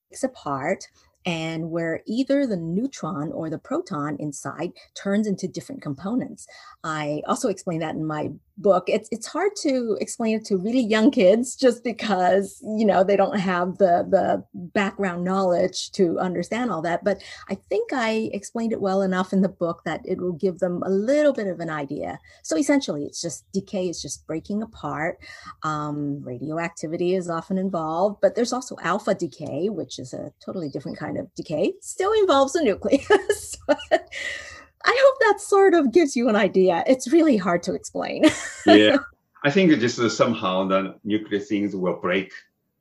takes 0.10 0.24
apart 0.24 0.88
and 1.26 1.72
where 1.72 2.02
either 2.06 2.46
the 2.46 2.58
neutron 2.58 3.32
or 3.32 3.50
the 3.50 3.58
proton 3.58 4.16
inside 4.20 4.72
turns 4.94 5.26
into 5.26 5.48
different 5.48 5.82
components. 5.82 6.46
I 6.84 7.24
also 7.28 7.50
explain 7.50 7.80
that 7.80 7.96
in 7.96 8.06
my 8.06 8.30
book 8.58 8.86
it's 8.88 9.10
it's 9.12 9.28
hard 9.28 9.52
to 9.56 9.98
explain 10.00 10.38
it 10.38 10.46
to 10.46 10.58
really 10.58 10.80
young 10.82 11.12
kids 11.12 11.56
just 11.56 11.84
because 11.84 12.62
you 12.64 12.86
know 12.86 13.04
they 13.04 13.18
don't 13.18 13.38
have 13.38 13.78
the 13.78 14.06
the 14.10 14.44
background 14.54 15.24
knowledge 15.24 15.92
to 15.92 16.18
understand 16.20 16.72
all 16.72 16.82
that. 16.82 17.04
But 17.04 17.22
i 17.50 17.56
think 17.70 17.92
i 17.94 18.30
explained 18.34 18.72
it 18.72 18.82
well 18.82 19.02
enough 19.02 19.34
in 19.34 19.42
the 19.42 19.50
book 19.50 19.82
that 19.86 20.02
it 20.06 20.20
will 20.20 20.34
give 20.34 20.60
them 20.60 20.82
a 20.86 20.90
little 20.90 21.34
bit 21.34 21.48
of 21.48 21.60
an 21.60 21.70
idea. 21.70 22.20
So 22.44 22.58
essentially 22.58 23.04
it's 23.04 23.22
just 23.22 23.52
decay 23.52 23.90
is 23.90 24.02
just 24.02 24.26
breaking 24.28 24.62
apart. 24.62 25.20
Um, 25.64 26.22
radioactivity 26.24 27.16
is 27.16 27.30
often 27.30 27.58
involved 27.58 28.22
but 28.22 28.36
there's 28.36 28.54
also 28.54 28.78
alpha 28.82 29.14
decay 29.14 29.70
which 29.70 30.00
is 30.00 30.14
a 30.14 30.32
totally 30.44 30.70
different 30.70 30.98
kind 30.98 31.18
of 31.18 31.34
decay. 31.36 31.74
Still 31.82 32.14
involves 32.14 32.56
a 32.56 32.64
nucleus 32.64 33.56
I 34.86 34.96
hope 35.04 35.16
that 35.22 35.42
sort 35.42 35.74
of 35.74 35.92
gives 35.92 36.16
you 36.16 36.30
an 36.30 36.36
idea. 36.36 36.84
It's 36.88 37.12
really 37.12 37.38
hard 37.38 37.64
to 37.64 37.74
explain. 37.74 38.26
yeah, 38.66 38.98
I 39.44 39.52
think 39.52 39.72
it 39.72 39.80
just 39.80 40.00
uh, 40.00 40.10
somehow 40.10 40.68
the 40.68 40.96
nuclear 41.04 41.40
things 41.40 41.76
will 41.76 42.00
break 42.00 42.32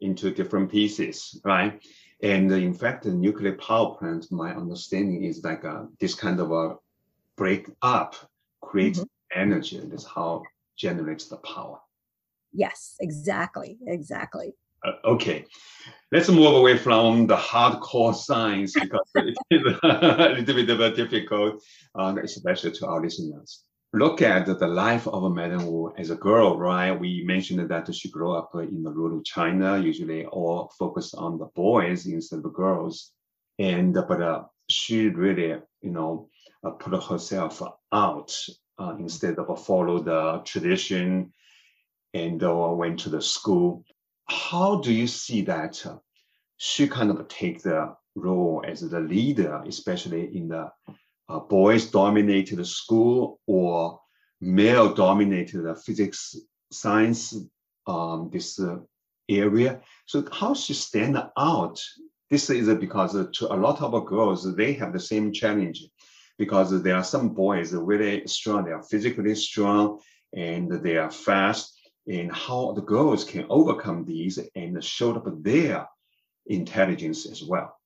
into 0.01 0.31
different 0.31 0.71
pieces, 0.71 1.41
right? 1.45 1.83
And 2.23 2.51
uh, 2.53 2.57
in 2.57 2.75
fact, 2.75 3.05
the 3.05 3.11
nuclear 3.11 3.55
power 3.55 3.97
plant, 3.97 4.31
my 4.31 4.55
understanding 4.55 5.25
is 5.25 5.43
like 5.43 5.65
a, 5.65 5.89
this 5.99 6.15
kind 6.15 6.41
of 6.41 6.53
a 6.53 6.77
break 7.37 7.69
up 7.83 8.15
creates 8.61 9.01
mm-hmm. 9.01 9.41
energy. 9.41 9.81
That's 9.85 10.05
how 10.05 10.43
generates 10.77 11.29
the 11.29 11.37
power. 11.39 11.79
Yes, 12.53 12.97
exactly, 13.01 13.79
exactly. 13.87 14.55
Uh, 14.85 14.93
okay, 15.05 15.47
let's 16.13 16.29
move 16.29 16.55
away 16.55 16.77
from 16.77 17.27
the 17.27 17.37
hardcore 17.37 18.15
science 18.15 18.75
because 18.75 19.09
it 19.15 19.35
is 19.51 19.63
a 19.83 20.35
little 20.37 20.55
bit 20.55 20.81
of 20.81 20.97
difficult, 20.97 21.63
uh, 21.99 22.15
especially 22.23 22.71
to 22.73 22.87
our 22.87 23.01
listeners. 23.01 23.65
Look 23.95 24.23
at 24.23 24.47
the 24.47 24.67
life 24.67 25.07
of 25.07 25.33
Madame 25.33 25.67
Wu 25.67 25.95
as 25.97 26.11
a 26.11 26.17
girl, 26.17 26.59
right? 26.59 26.93
We 26.93 27.23
mentioned 27.25 27.67
that 27.69 27.95
she 27.95 28.11
grew 28.11 28.33
up 28.33 28.51
in 28.57 28.83
the 28.83 28.91
rural 28.91 29.23
China, 29.23 29.79
usually 29.79 30.27
all 30.27 30.71
focused 30.79 31.15
on 31.15 31.39
the 31.39 31.47
boys 31.55 32.05
instead 32.07 32.39
of 32.39 32.43
the 32.43 32.51
girls. 32.51 33.13
And 33.59 33.95
but 33.95 34.21
uh, 34.21 34.43
she 34.69 35.09
really, 35.09 35.61
you 35.81 35.91
know, 35.91 36.29
uh, 36.65 36.71
put 36.71 37.05
herself 37.05 37.63
out 37.93 38.37
uh, 38.79 38.97
instead 38.99 39.39
of 39.39 39.65
follow 39.65 40.03
the 40.03 40.43
tradition 40.45 41.33
and 42.13 42.43
uh, 42.43 42.53
went 42.53 42.99
to 43.01 43.11
the 43.11 43.23
school 43.23 43.85
how 44.27 44.81
do 44.81 44.93
you 44.93 45.07
see 45.07 45.43
that 45.43 45.85
uh, 45.87 45.97
she 46.57 46.89
kind 46.89 47.11
of 47.11 47.29
take 47.29 47.63
the 47.63 47.95
role 48.15 48.65
as 48.67 48.81
the 48.81 49.01
leader, 49.01 49.63
especially 49.67 50.37
in 50.37 50.49
the 50.49 50.71
uh, 51.29 51.41
boys 51.41 51.91
dominated 51.91 52.65
school 52.67 53.41
or 53.47 54.01
male 54.41 54.95
dominated 54.95 55.75
physics 55.85 56.37
science 56.71 57.35
um, 57.87 58.31
this 58.33 58.59
uh, 58.61 58.79
area. 59.29 59.81
So 60.07 60.27
how 60.33 60.55
she 60.55 60.75
stand 60.75 61.23
out? 61.37 61.81
This 62.31 62.51
is 62.51 62.73
because 62.75 63.13
to 63.13 63.53
a 63.53 63.57
lot 63.57 63.81
of 63.81 64.07
girls, 64.07 64.55
they 64.57 64.73
have 64.75 64.93
the 64.93 65.01
same 65.01 65.33
challenge 65.33 65.85
because 66.39 66.83
there 66.83 66.97
are 66.97 67.05
some 67.05 67.31
boys 67.31 67.73
really 67.73 68.27
strong, 68.27 68.65
they 68.65 68.73
are 68.73 68.83
physically 68.83 69.35
strong 69.35 70.01
and 70.33 70.71
they 70.83 70.97
are 70.97 71.11
fast 71.11 71.74
and 72.07 72.33
how 72.33 72.73
the 72.73 72.83
girls 72.83 73.25
can 73.25 73.47
overcome 73.49 74.05
these 74.05 74.39
and 74.55 74.83
show 74.83 75.15
up 75.15 75.25
their 75.43 75.87
intelligence 76.47 77.27
as 77.27 77.43
well. 77.43 77.79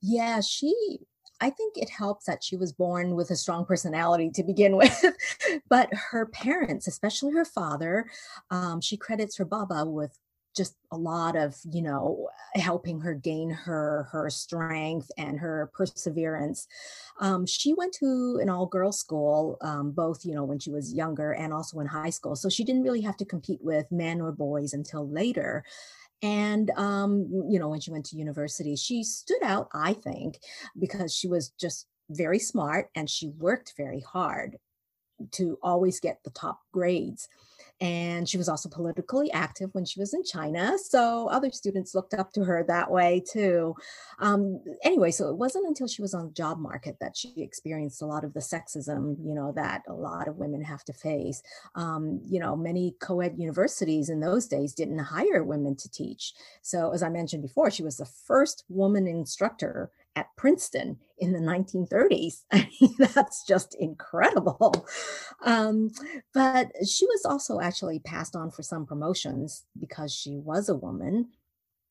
Yeah, 0.00 0.40
she 0.40 1.00
I 1.40 1.50
think 1.50 1.76
it 1.76 1.90
helps 1.90 2.26
that 2.26 2.44
she 2.44 2.56
was 2.56 2.72
born 2.72 3.14
with 3.14 3.30
a 3.30 3.36
strong 3.36 3.64
personality 3.66 4.30
to 4.34 4.42
begin 4.42 4.76
with. 4.78 5.04
but 5.68 5.92
her 5.92 6.26
parents, 6.26 6.86
especially 6.86 7.32
her 7.32 7.44
father, 7.44 8.06
um, 8.50 8.80
she 8.80 8.96
credits 8.96 9.36
her 9.36 9.44
Baba 9.44 9.84
with 9.84 10.18
just 10.56 10.76
a 10.92 10.96
lot 10.96 11.36
of 11.36 11.56
you 11.70 11.82
know 11.82 12.28
helping 12.54 13.00
her 13.00 13.14
gain 13.14 13.50
her 13.50 14.08
her 14.10 14.30
strength 14.30 15.10
and 15.18 15.38
her 15.38 15.70
perseverance. 15.74 16.66
Um, 17.20 17.46
she 17.46 17.72
went 17.74 17.94
to 17.94 18.38
an 18.40 18.48
all 18.48 18.66
girls 18.66 18.98
school 18.98 19.58
um, 19.60 19.92
both 19.92 20.24
you 20.24 20.34
know 20.34 20.44
when 20.44 20.58
she 20.58 20.70
was 20.70 20.94
younger 20.94 21.32
and 21.32 21.52
also 21.52 21.80
in 21.80 21.86
high 21.86 22.10
school 22.10 22.36
so 22.36 22.48
she 22.48 22.64
didn't 22.64 22.82
really 22.82 23.02
have 23.02 23.16
to 23.18 23.24
compete 23.24 23.60
with 23.62 23.90
men 23.90 24.20
or 24.20 24.32
boys 24.32 24.72
until 24.72 25.08
later. 25.08 25.64
And 26.22 26.70
um, 26.76 27.28
you 27.48 27.58
know 27.58 27.68
when 27.68 27.80
she 27.80 27.90
went 27.90 28.06
to 28.06 28.16
university 28.16 28.76
she 28.76 29.02
stood 29.04 29.42
out 29.42 29.68
i 29.74 29.92
think 29.92 30.38
because 30.78 31.14
she 31.14 31.28
was 31.28 31.50
just 31.50 31.86
very 32.10 32.38
smart 32.38 32.90
and 32.94 33.08
she 33.08 33.28
worked 33.28 33.74
very 33.76 34.00
hard 34.00 34.58
to 35.32 35.58
always 35.62 36.00
get 36.00 36.22
the 36.24 36.30
top 36.30 36.60
grades 36.72 37.28
and 37.80 38.28
she 38.28 38.38
was 38.38 38.48
also 38.48 38.68
politically 38.68 39.32
active 39.32 39.70
when 39.74 39.84
she 39.84 39.98
was 39.98 40.14
in 40.14 40.22
China. 40.22 40.78
So 40.78 41.28
other 41.28 41.50
students 41.50 41.94
looked 41.94 42.14
up 42.14 42.32
to 42.32 42.44
her 42.44 42.64
that 42.68 42.90
way 42.90 43.22
too. 43.30 43.74
Um, 44.20 44.60
anyway, 44.84 45.10
so 45.10 45.28
it 45.28 45.36
wasn't 45.36 45.66
until 45.66 45.88
she 45.88 46.00
was 46.00 46.14
on 46.14 46.26
the 46.26 46.32
job 46.32 46.58
market 46.58 46.96
that 47.00 47.16
she 47.16 47.34
experienced 47.36 48.00
a 48.00 48.06
lot 48.06 48.24
of 48.24 48.32
the 48.32 48.40
sexism, 48.40 49.16
you 49.24 49.34
know, 49.34 49.52
that 49.56 49.82
a 49.88 49.92
lot 49.92 50.28
of 50.28 50.36
women 50.36 50.62
have 50.62 50.84
to 50.84 50.92
face. 50.92 51.42
Um, 51.74 52.20
you 52.24 52.38
know, 52.38 52.54
many 52.54 52.94
co 53.00 53.20
ed 53.20 53.34
universities 53.38 54.08
in 54.08 54.20
those 54.20 54.46
days 54.46 54.72
didn't 54.72 54.98
hire 54.98 55.42
women 55.42 55.74
to 55.76 55.90
teach. 55.90 56.32
So, 56.62 56.92
as 56.92 57.02
I 57.02 57.08
mentioned 57.08 57.42
before, 57.42 57.70
she 57.70 57.82
was 57.82 57.96
the 57.96 58.06
first 58.06 58.64
woman 58.68 59.08
instructor 59.08 59.90
at 60.16 60.28
Princeton 60.36 60.98
in 61.18 61.32
the 61.32 61.38
1930s. 61.38 62.42
I 62.52 62.68
mean, 62.80 62.94
that's 62.98 63.44
just 63.46 63.76
incredible. 63.78 64.86
Um, 65.44 65.90
but 66.32 66.72
she 66.86 67.06
was 67.06 67.24
also 67.24 67.60
actually 67.60 67.98
passed 67.98 68.36
on 68.36 68.50
for 68.50 68.62
some 68.62 68.86
promotions 68.86 69.64
because 69.78 70.12
she 70.12 70.36
was 70.38 70.68
a 70.68 70.76
woman. 70.76 71.28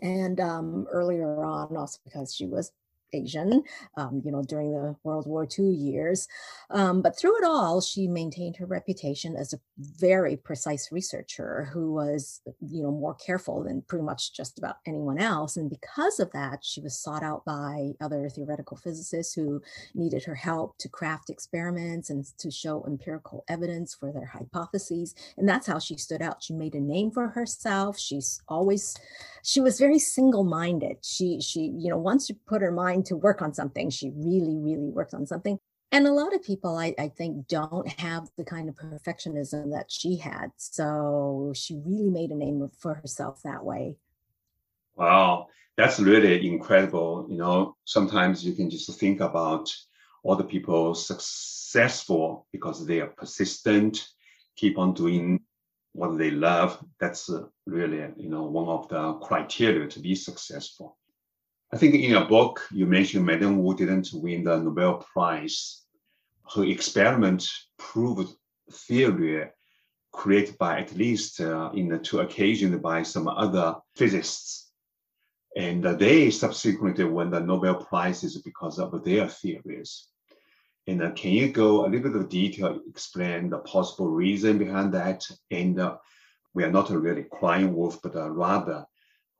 And 0.01 0.39
um, 0.39 0.85
earlier 0.91 1.43
on, 1.43 1.77
also 1.77 1.99
because 2.03 2.33
she 2.35 2.45
was 2.45 2.71
Asian, 3.13 3.63
um, 3.97 4.21
you 4.23 4.31
know, 4.31 4.41
during 4.43 4.71
the 4.71 4.95
World 5.03 5.27
War 5.27 5.47
II 5.57 5.65
years. 5.65 6.27
Um, 6.69 7.01
but 7.01 7.17
through 7.17 7.37
it 7.37 7.43
all, 7.45 7.81
she 7.81 8.07
maintained 8.07 8.57
her 8.57 8.65
reputation 8.65 9.35
as 9.35 9.53
a 9.53 9.59
very 9.77 10.35
precise 10.37 10.91
researcher 10.91 11.69
who 11.73 11.93
was, 11.93 12.41
you 12.61 12.83
know, 12.83 12.91
more 12.91 13.15
careful 13.15 13.63
than 13.63 13.81
pretty 13.83 14.03
much 14.03 14.33
just 14.33 14.57
about 14.57 14.77
anyone 14.85 15.19
else. 15.19 15.57
And 15.57 15.69
because 15.69 16.19
of 16.19 16.31
that, 16.31 16.63
she 16.63 16.81
was 16.81 16.97
sought 16.97 17.23
out 17.23 17.45
by 17.45 17.91
other 18.01 18.29
theoretical 18.29 18.77
physicists 18.77 19.33
who 19.33 19.61
needed 19.93 20.23
her 20.23 20.35
help 20.35 20.77
to 20.79 20.89
craft 20.89 21.29
experiments 21.29 22.09
and 22.09 22.25
to 22.37 22.51
show 22.51 22.83
empirical 22.85 23.43
evidence 23.47 23.93
for 23.93 24.11
their 24.11 24.25
hypotheses. 24.25 25.15
And 25.37 25.47
that's 25.47 25.67
how 25.67 25.79
she 25.79 25.97
stood 25.97 26.21
out. 26.21 26.43
She 26.43 26.53
made 26.53 26.75
a 26.75 26.79
name 26.79 27.11
for 27.11 27.27
herself. 27.27 27.97
She's 27.97 28.41
always, 28.47 28.95
she 29.43 29.61
was 29.61 29.79
very 29.79 29.99
single-minded. 29.99 30.97
She, 31.03 31.41
she, 31.41 31.71
you 31.77 31.89
know, 31.89 31.97
once 31.97 32.27
she 32.27 32.33
put 32.33 32.61
her 32.61 32.71
mind 32.71 33.02
to 33.05 33.15
work 33.15 33.41
on 33.41 33.53
something, 33.53 33.89
she 33.89 34.11
really, 34.15 34.57
really 34.57 34.89
worked 34.89 35.13
on 35.13 35.25
something. 35.25 35.59
And 35.91 36.07
a 36.07 36.11
lot 36.11 36.33
of 36.33 36.41
people, 36.41 36.75
I, 36.75 36.95
I 36.97 37.09
think, 37.09 37.47
don't 37.47 37.87
have 37.99 38.27
the 38.35 38.43
kind 38.43 38.67
of 38.67 38.75
perfectionism 38.75 39.71
that 39.73 39.91
she 39.91 40.15
had. 40.15 40.51
So 40.57 41.53
she 41.55 41.75
really 41.85 42.09
made 42.09 42.31
a 42.31 42.35
name 42.35 42.67
for 42.79 42.95
herself 42.95 43.41
that 43.43 43.63
way. 43.63 43.95
Wow, 44.95 45.49
that's 45.77 45.99
really 45.99 46.47
incredible. 46.47 47.27
You 47.29 47.37
know, 47.37 47.75
sometimes 47.85 48.43
you 48.43 48.53
can 48.53 48.71
just 48.71 48.91
think 48.99 49.19
about 49.19 49.71
all 50.23 50.35
the 50.35 50.43
people 50.43 50.95
successful 50.95 52.47
because 52.51 52.85
they 52.87 52.99
are 53.01 53.07
persistent, 53.07 54.07
keep 54.55 54.79
on 54.79 54.93
doing 54.93 55.41
what 55.91 56.17
they 56.17 56.31
love. 56.31 56.83
That's 56.99 57.29
uh, 57.29 57.43
really, 57.67 58.11
you 58.17 58.29
know, 58.29 58.43
one 58.43 58.67
of 58.67 58.87
the 58.89 59.13
criteria 59.19 59.87
to 59.89 59.99
be 59.99 60.15
successful. 60.15 60.97
I 61.73 61.75
think 61.75 61.95
in 61.95 62.11
your 62.11 62.25
book, 62.25 62.61
you 62.71 62.85
mentioned 62.85 63.25
Madame 63.25 63.63
Wu 63.63 63.75
didn't 63.75 64.11
win 64.13 64.43
the 64.43 64.59
Nobel 64.59 64.97
Prize. 65.11 65.81
Her 66.53 66.63
experiment 66.63 67.49
proved 67.79 68.31
theory 68.71 69.49
created 70.11 70.55
by 70.59 70.81
at 70.81 70.95
least 70.95 71.41
uh, 71.41 71.71
in 71.73 71.87
the 71.87 71.97
two 71.97 72.19
occasions 72.19 72.79
by 72.79 73.01
some 73.01 73.27
other 73.27 73.77
physicists. 73.95 74.69
And 75.57 75.83
uh, 75.83 75.93
they 75.93 76.29
subsequently 76.29 77.05
won 77.05 77.31
the 77.31 77.39
Nobel 77.39 77.83
Prizes 77.83 78.39
because 78.43 78.77
of 78.77 79.03
their 79.03 79.27
theories. 79.27 80.09
And 80.85 81.01
uh, 81.01 81.09
can 81.13 81.31
you 81.31 81.51
go 81.51 81.87
a 81.87 81.89
little 81.89 82.11
bit 82.11 82.21
of 82.21 82.29
detail, 82.29 82.81
explain 82.87 83.49
the 83.49 83.57
possible 83.57 84.11
reason 84.11 84.59
behind 84.59 84.93
that? 84.93 85.25
And 85.49 85.79
uh, 85.79 85.97
we 86.53 86.63
are 86.65 86.71
not 86.71 86.91
really 86.91 87.25
crying 87.31 87.73
wolf, 87.73 87.99
but 88.03 88.15
uh, 88.15 88.29
rather 88.29 88.85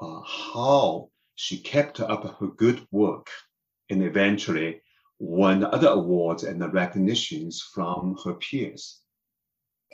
uh, 0.01 0.21
how 0.25 1.09
she 1.35 1.57
kept 1.57 1.99
up 1.99 2.39
her 2.39 2.47
good 2.47 2.85
work 2.91 3.27
and 3.89 4.03
eventually 4.03 4.81
won 5.19 5.63
other 5.63 5.89
awards 5.89 6.43
and 6.43 6.61
the 6.61 6.69
recognitions 6.69 7.61
from 7.73 8.17
her 8.25 8.33
peers. 8.33 9.01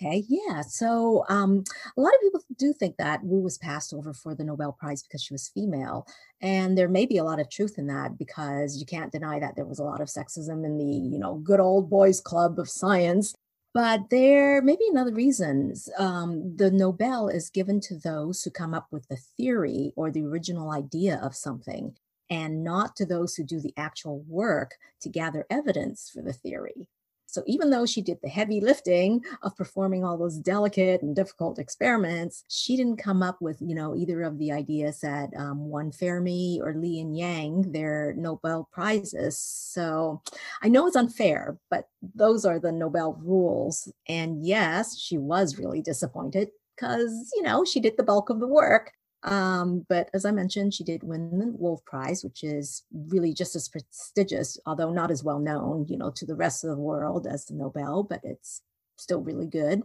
Okay, 0.01 0.23
yeah. 0.29 0.61
So 0.61 1.25
um, 1.27 1.63
a 1.97 2.01
lot 2.01 2.13
of 2.13 2.21
people 2.21 2.41
do 2.57 2.71
think 2.71 2.95
that 2.97 3.21
Wu 3.21 3.41
was 3.41 3.57
passed 3.57 3.93
over 3.93 4.13
for 4.13 4.33
the 4.33 4.45
Nobel 4.45 4.71
Prize 4.71 5.03
because 5.03 5.21
she 5.21 5.33
was 5.33 5.49
female. 5.49 6.07
And 6.41 6.77
there 6.77 6.87
may 6.87 7.05
be 7.05 7.17
a 7.17 7.23
lot 7.23 7.41
of 7.41 7.49
truth 7.49 7.77
in 7.77 7.87
that 7.87 8.17
because 8.17 8.77
you 8.77 8.85
can't 8.85 9.11
deny 9.11 9.39
that 9.39 9.57
there 9.57 9.65
was 9.65 9.79
a 9.79 9.83
lot 9.83 9.99
of 9.99 10.07
sexism 10.07 10.63
in 10.65 10.77
the, 10.77 10.85
you 10.85 11.19
know, 11.19 11.35
good 11.35 11.59
old 11.59 11.89
boys 11.89 12.21
club 12.21 12.59
of 12.59 12.69
science. 12.69 13.35
But 13.73 14.09
there 14.09 14.61
may 14.61 14.75
be 14.75 14.87
another 14.89 15.13
reasons. 15.13 15.89
Um, 15.97 16.55
the 16.55 16.71
Nobel 16.71 17.29
is 17.29 17.51
given 17.51 17.79
to 17.81 17.97
those 17.97 18.43
who 18.43 18.49
come 18.49 18.73
up 18.73 18.87
with 18.91 19.07
the 19.07 19.17
theory 19.37 19.93
or 19.95 20.09
the 20.09 20.25
original 20.25 20.71
idea 20.71 21.19
of 21.21 21.35
something, 21.35 21.95
and 22.29 22.63
not 22.63 22.95
to 22.95 23.05
those 23.05 23.35
who 23.35 23.43
do 23.43 23.59
the 23.59 23.73
actual 23.77 24.23
work 24.27 24.75
to 25.01 25.09
gather 25.09 25.45
evidence 25.51 26.09
for 26.09 26.21
the 26.23 26.33
theory. 26.33 26.87
So 27.31 27.43
even 27.45 27.69
though 27.69 27.85
she 27.85 28.01
did 28.01 28.17
the 28.23 28.29
heavy 28.29 28.59
lifting 28.59 29.23
of 29.43 29.55
performing 29.55 30.03
all 30.03 30.17
those 30.17 30.37
delicate 30.37 31.03
and 31.03 31.15
difficult 31.15 31.59
experiments, 31.59 32.43
she 32.47 32.75
didn't 32.75 32.97
come 32.97 33.21
up 33.21 33.39
with, 33.39 33.61
you 33.61 33.75
know, 33.75 33.95
either 33.95 34.23
of 34.23 34.39
the 34.39 34.51
ideas 34.51 35.01
that 35.01 35.29
um, 35.37 35.69
won 35.69 35.91
Fermi 35.91 36.59
or 36.63 36.73
Lee 36.73 36.99
and 36.99 37.15
Yang 37.15 37.71
their 37.71 38.13
Nobel 38.17 38.67
prizes. 38.71 39.37
So 39.37 40.23
I 40.63 40.69
know 40.69 40.87
it's 40.87 40.95
unfair, 40.95 41.59
but 41.69 41.87
those 42.15 42.45
are 42.45 42.59
the 42.59 42.71
Nobel 42.71 43.13
rules. 43.21 43.91
And 44.07 44.43
yes, 44.43 44.97
she 44.97 45.19
was 45.19 45.59
really 45.59 45.81
disappointed 45.83 46.49
because, 46.75 47.31
you 47.35 47.43
know, 47.43 47.63
she 47.63 47.79
did 47.79 47.95
the 47.95 48.03
bulk 48.03 48.29
of 48.29 48.39
the 48.39 48.47
work. 48.47 48.91
Um, 49.23 49.85
but 49.89 50.09
as 50.13 50.23
I 50.23 50.31
mentioned, 50.31 50.73
she 50.73 50.83
did 50.83 51.03
win 51.03 51.37
the 51.39 51.47
Wolf 51.47 51.83
Prize, 51.85 52.23
which 52.23 52.43
is 52.43 52.83
really 52.93 53.33
just 53.33 53.55
as 53.55 53.67
prestigious, 53.67 54.57
although 54.65 54.91
not 54.91 55.11
as 55.11 55.23
well 55.23 55.39
known, 55.39 55.85
you 55.89 55.97
know, 55.97 56.11
to 56.11 56.25
the 56.25 56.35
rest 56.35 56.63
of 56.63 56.69
the 56.69 56.77
world 56.77 57.27
as 57.27 57.45
the 57.45 57.55
Nobel, 57.55 58.03
but 58.03 58.21
it's 58.23 58.61
still 58.97 59.21
really 59.21 59.47
good. 59.47 59.83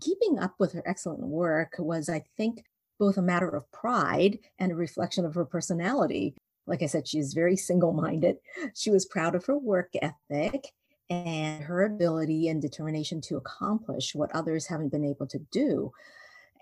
Keeping 0.00 0.38
up 0.38 0.54
with 0.58 0.72
her 0.72 0.82
excellent 0.86 1.20
work 1.20 1.74
was, 1.78 2.08
I 2.08 2.24
think, 2.36 2.64
both 2.98 3.18
a 3.18 3.22
matter 3.22 3.48
of 3.48 3.70
pride 3.72 4.38
and 4.58 4.72
a 4.72 4.76
reflection 4.76 5.24
of 5.26 5.34
her 5.34 5.44
personality. 5.44 6.34
Like 6.66 6.82
I 6.82 6.86
said, 6.86 7.06
she 7.06 7.18
is 7.18 7.34
very 7.34 7.56
single 7.56 7.92
minded. 7.92 8.36
She 8.74 8.90
was 8.90 9.04
proud 9.04 9.34
of 9.34 9.44
her 9.46 9.56
work 9.56 9.90
ethic 10.00 10.72
and 11.08 11.62
her 11.62 11.84
ability 11.84 12.48
and 12.48 12.60
determination 12.60 13.20
to 13.22 13.36
accomplish 13.36 14.14
what 14.14 14.34
others 14.34 14.66
haven't 14.66 14.90
been 14.90 15.04
able 15.04 15.26
to 15.28 15.38
do 15.52 15.92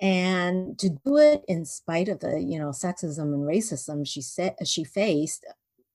and 0.01 0.79
to 0.79 0.89
do 0.89 1.17
it 1.17 1.43
in 1.49 1.65
spite 1.65 2.09
of 2.09 2.21
the 2.21 2.41
you 2.41 2.59
know 2.59 2.71
sexism 2.71 3.33
and 3.35 3.49
racism 3.49 4.07
she 4.07 4.21
said 4.21 4.55
she 4.65 4.85
faced 4.85 5.45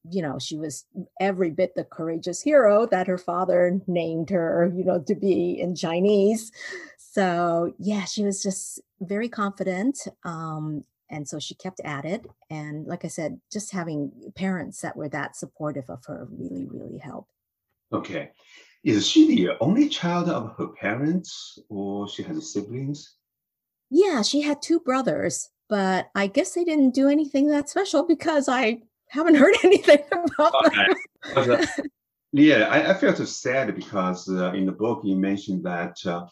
you 0.09 0.21
know 0.21 0.39
she 0.39 0.57
was 0.57 0.85
every 1.19 1.49
bit 1.49 1.75
the 1.75 1.83
courageous 1.83 2.41
hero 2.41 2.85
that 2.85 3.07
her 3.07 3.17
father 3.17 3.79
named 3.87 4.29
her 4.29 4.71
you 4.75 4.83
know 4.83 4.99
to 4.99 5.15
be 5.15 5.59
in 5.59 5.75
chinese. 5.75 6.51
So 6.97 7.73
yeah 7.79 8.05
she 8.05 8.23
was 8.23 8.41
just 8.41 8.79
very 9.01 9.29
confident 9.29 9.97
um 10.23 10.83
and 11.11 11.27
so 11.27 11.39
she 11.39 11.55
kept 11.55 11.81
at 11.83 12.05
it. 12.05 12.27
And 12.51 12.85
like 12.85 13.03
i 13.03 13.07
said 13.07 13.39
just 13.51 13.71
having 13.71 14.11
parents 14.35 14.81
that 14.81 14.95
were 14.95 15.09
that 15.09 15.35
supportive 15.35 15.89
of 15.89 16.05
her 16.05 16.27
really 16.31 16.65
really 16.65 16.99
helped. 16.99 17.31
Okay. 17.91 18.31
Is 18.83 19.07
she 19.07 19.35
the 19.35 19.57
only 19.59 19.89
child 19.89 20.29
of 20.29 20.55
her 20.57 20.67
parents 20.67 21.59
or 21.67 22.07
she 22.07 22.23
has 22.23 22.53
siblings 22.53 23.15
yeah, 23.89 24.21
she 24.21 24.41
had 24.41 24.61
two 24.61 24.79
brothers, 24.79 25.49
but 25.67 26.09
I 26.15 26.27
guess 26.27 26.53
they 26.53 26.63
didn't 26.63 26.91
do 26.91 27.09
anything 27.09 27.47
that 27.49 27.69
special 27.69 28.05
because 28.05 28.47
I 28.47 28.81
haven't 29.09 29.35
heard 29.43 29.55
anything 29.63 29.99
about 30.11 30.65
okay. 30.65 30.85
them. 31.35 31.65
yeah, 32.31 32.67
I, 32.69 32.91
I 32.91 32.93
felt 32.93 33.17
sad 33.27 33.75
because 33.75 34.29
uh, 34.29 34.51
in 34.53 34.65
the 34.65 34.71
book 34.71 35.01
you 35.03 35.15
mentioned 35.15 35.63
that 35.63 35.97
uh, 36.05 36.25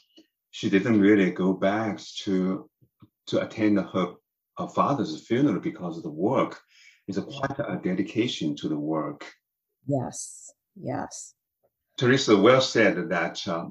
she 0.51 0.69
didn't 0.69 0.99
really 0.99 1.31
go 1.31 1.53
back 1.53 1.99
to 2.23 2.69
to 3.27 3.41
attend 3.41 3.77
her, 3.77 4.13
her 4.57 4.67
father's 4.69 5.27
funeral 5.27 5.59
because 5.59 5.97
of 5.97 6.03
the 6.03 6.09
work. 6.09 6.61
It's 7.07 7.17
a 7.17 7.23
quite 7.23 7.59
a 7.59 7.79
dedication 7.83 8.55
to 8.57 8.69
the 8.69 8.79
work. 8.79 9.25
Yes, 9.85 10.51
yes. 10.75 11.33
Teresa 11.97 12.37
well 12.37 12.61
said 12.61 13.09
that 13.09 13.45
uh, 13.47 13.67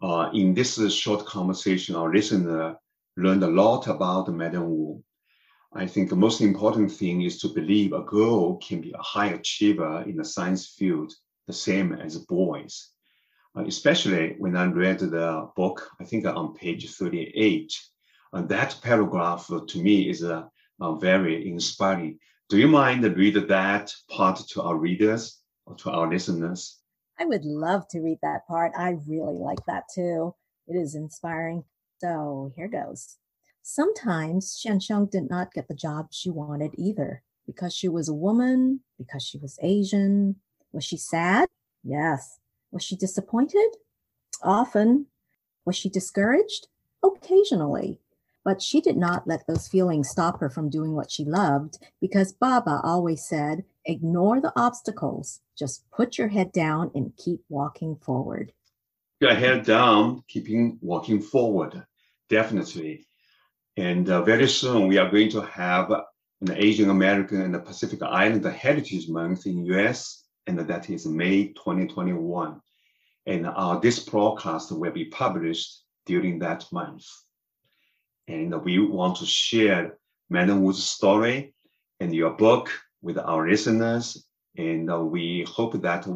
uh, 0.00 0.30
in 0.32 0.54
this 0.54 0.78
short 0.94 1.26
conversation, 1.26 1.96
our 1.96 2.12
listener 2.12 2.76
learned 3.20 3.44
a 3.44 3.48
lot 3.48 3.86
about 3.86 4.32
Madame 4.32 4.68
Wu. 4.70 5.02
I 5.72 5.86
think 5.86 6.08
the 6.08 6.16
most 6.16 6.40
important 6.40 6.90
thing 6.90 7.22
is 7.22 7.38
to 7.40 7.48
believe 7.48 7.92
a 7.92 8.02
girl 8.02 8.56
can 8.56 8.80
be 8.80 8.92
a 8.92 9.02
high 9.02 9.28
achiever 9.28 10.02
in 10.02 10.16
the 10.16 10.24
science 10.24 10.66
field, 10.66 11.12
the 11.46 11.52
same 11.52 11.92
as 11.92 12.18
boys. 12.18 12.90
Uh, 13.56 13.64
especially 13.66 14.36
when 14.38 14.56
I 14.56 14.64
read 14.66 15.00
the 15.00 15.48
book, 15.56 15.88
I 16.00 16.04
think 16.04 16.26
on 16.26 16.54
page 16.54 16.90
38, 16.90 17.72
uh, 18.32 18.42
that 18.42 18.78
paragraph 18.82 19.48
to 19.48 19.82
me 19.82 20.08
is 20.08 20.22
uh, 20.24 20.44
uh, 20.80 20.94
very 20.94 21.48
inspiring. 21.48 22.18
Do 22.48 22.58
you 22.58 22.68
mind 22.68 23.04
read 23.16 23.34
that 23.34 23.92
part 24.08 24.40
to 24.50 24.62
our 24.62 24.76
readers 24.76 25.40
or 25.66 25.74
to 25.76 25.90
our 25.90 26.08
listeners? 26.08 26.78
I 27.18 27.26
would 27.26 27.44
love 27.44 27.86
to 27.88 28.00
read 28.00 28.18
that 28.22 28.46
part. 28.48 28.72
I 28.76 28.96
really 29.06 29.38
like 29.38 29.64
that 29.66 29.84
too. 29.94 30.34
It 30.66 30.76
is 30.76 30.94
inspiring. 30.94 31.64
So 32.00 32.52
here 32.56 32.68
goes. 32.68 33.18
Sometimes 33.62 34.58
Chien 34.58 34.78
Shiung 34.78 35.10
did 35.10 35.28
not 35.28 35.52
get 35.52 35.68
the 35.68 35.74
job 35.74 36.08
she 36.10 36.30
wanted 36.30 36.72
either 36.78 37.22
because 37.46 37.74
she 37.74 37.88
was 37.88 38.08
a 38.08 38.14
woman, 38.14 38.80
because 38.98 39.22
she 39.22 39.36
was 39.36 39.58
Asian. 39.60 40.36
Was 40.72 40.84
she 40.84 40.96
sad? 40.96 41.48
Yes. 41.84 42.38
Was 42.70 42.82
she 42.82 42.96
disappointed? 42.96 43.68
Often. 44.42 45.06
Was 45.66 45.76
she 45.76 45.90
discouraged? 45.90 46.68
Occasionally. 47.04 48.00
But 48.44 48.62
she 48.62 48.80
did 48.80 48.96
not 48.96 49.26
let 49.28 49.46
those 49.46 49.68
feelings 49.68 50.08
stop 50.08 50.40
her 50.40 50.48
from 50.48 50.70
doing 50.70 50.94
what 50.94 51.10
she 51.10 51.24
loved 51.26 51.78
because 52.00 52.32
Baba 52.32 52.80
always 52.82 53.26
said, 53.26 53.64
ignore 53.84 54.40
the 54.40 54.52
obstacles, 54.56 55.40
just 55.58 55.88
put 55.90 56.16
your 56.16 56.28
head 56.28 56.50
down 56.50 56.90
and 56.94 57.14
keep 57.18 57.40
walking 57.50 57.96
forward. 57.96 58.52
Your 59.20 59.34
head 59.34 59.66
down, 59.66 60.24
keeping 60.28 60.78
walking 60.80 61.20
forward 61.20 61.84
definitely. 62.30 63.06
And 63.76 64.08
uh, 64.08 64.22
very 64.22 64.48
soon 64.48 64.88
we 64.88 64.96
are 64.98 65.10
going 65.10 65.28
to 65.30 65.42
have 65.42 65.90
an 65.90 66.52
Asian 66.56 66.88
American 66.88 67.42
and 67.42 67.54
the 67.54 67.58
Pacific 67.58 68.02
Island 68.02 68.44
Heritage 68.44 69.08
Month 69.08 69.46
in 69.46 69.62
the 69.62 69.76
US, 69.76 70.24
and 70.46 70.58
that 70.58 70.88
is 70.88 71.06
May 71.06 71.48
2021. 71.48 72.60
And 73.26 73.46
uh, 73.46 73.78
this 73.78 73.98
broadcast 73.98 74.72
will 74.72 74.92
be 74.92 75.04
published 75.04 75.82
during 76.06 76.38
that 76.38 76.64
month. 76.72 77.04
And 78.26 78.54
we 78.64 78.78
want 78.78 79.16
to 79.18 79.26
share 79.26 79.98
Madam 80.30 80.62
Wu's 80.62 80.82
story 80.82 81.52
and 81.98 82.14
your 82.14 82.30
book 82.30 82.70
with 83.02 83.18
our 83.18 83.48
listeners. 83.48 84.26
And 84.56 84.90
uh, 84.90 85.00
we 85.00 85.44
hope 85.48 85.80
that 85.82 86.06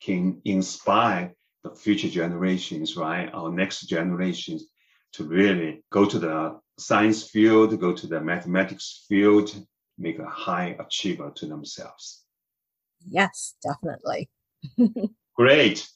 can 0.00 0.40
inspire 0.44 1.34
the 1.64 1.70
future 1.70 2.08
generations, 2.08 2.96
right? 2.96 3.30
Our 3.32 3.50
next 3.50 3.82
generations 3.82 4.64
to 5.14 5.24
really 5.24 5.84
go 5.90 6.04
to 6.04 6.18
the 6.18 6.58
science 6.78 7.28
field, 7.28 7.78
go 7.80 7.92
to 7.92 8.06
the 8.06 8.20
mathematics 8.20 9.04
field, 9.08 9.54
make 9.98 10.18
a 10.18 10.26
high 10.26 10.76
achiever 10.78 11.32
to 11.36 11.46
themselves. 11.46 12.24
Yes, 13.08 13.54
definitely. 13.62 14.30
Great. 15.36 15.88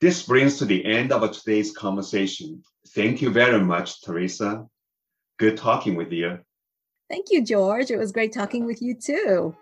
This 0.00 0.22
brings 0.22 0.58
to 0.58 0.64
the 0.64 0.84
end 0.84 1.12
of 1.12 1.30
today's 1.32 1.76
conversation. 1.76 2.62
Thank 2.88 3.22
you 3.22 3.30
very 3.30 3.60
much, 3.60 4.02
Teresa. 4.02 4.66
Good 5.38 5.56
talking 5.56 5.94
with 5.94 6.12
you. 6.12 6.38
Thank 7.10 7.26
you, 7.30 7.44
George. 7.44 7.90
It 7.90 7.98
was 7.98 8.12
great 8.12 8.32
talking 8.32 8.64
with 8.64 8.80
you 8.80 8.94
too. 8.94 9.54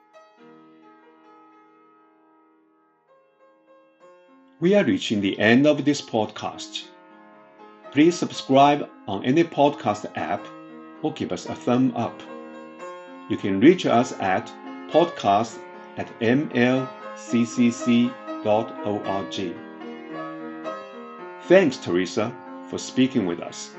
We 4.61 4.75
are 4.77 4.85
reaching 4.85 5.21
the 5.21 5.39
end 5.39 5.67
of 5.67 5.85
this 5.85 6.01
podcast. 6.01 6.85
Please 7.93 8.19
subscribe 8.19 8.89
on 9.07 9.23
any 9.23 9.45
podcast 9.45 10.11
app 10.17 10.43
or 11.03 11.13
give 11.13 11.31
us 11.31 11.45
a 11.47 11.55
thumb 11.55 11.93
up. 11.95 12.19
You 13.29 13.37
can 13.37 13.61
reach 13.61 13.85
us 13.85 14.13
at 14.19 14.51
podcast 14.91 15.59
at 15.99 16.09
mlccc.org. 16.21 16.53
Thanks, 21.43 21.77
Teresa, 21.77 22.35
for 22.71 22.79
speaking 22.79 23.27
with 23.27 23.41
us. 23.41 23.73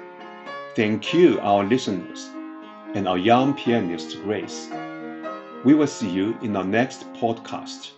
Thank 0.76 1.12
you, 1.14 1.40
our 1.40 1.64
listeners, 1.64 2.30
and 2.94 3.08
our 3.08 3.18
young 3.18 3.56
pianist, 3.56 4.22
Grace. 4.22 4.70
We 5.66 5.74
will 5.74 5.88
see 5.88 6.10
you 6.10 6.38
in 6.44 6.56
our 6.56 6.64
next 6.64 7.12
podcast. 7.14 7.92